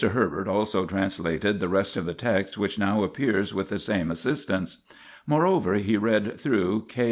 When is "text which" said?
2.15-2.79